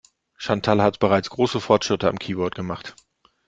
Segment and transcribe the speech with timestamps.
[0.35, 2.95] Chantal hat bereits große Fortschritte am Keyboard gemacht.